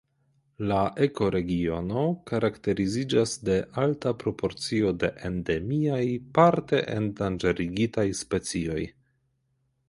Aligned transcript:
La 0.69 0.77
ekoregiono 1.07 2.05
karakteriziĝas 2.31 3.33
de 3.49 3.57
alta 3.83 4.13
proporcio 4.23 4.95
de 5.05 5.11
endemiaj, 5.31 6.01
parte 6.39 6.81
endanĝerigitaj 6.97 8.07
specioj. 8.25 8.81